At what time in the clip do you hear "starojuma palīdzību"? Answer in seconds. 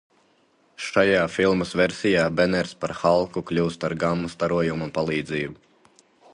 4.37-5.99